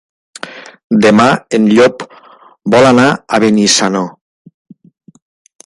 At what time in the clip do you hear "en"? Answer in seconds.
1.57-1.67